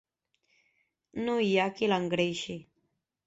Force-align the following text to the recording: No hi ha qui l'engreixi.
No 1.27 1.35
hi 1.49 1.53
ha 1.55 1.67
qui 1.79 1.91
l'engreixi. 1.93 2.57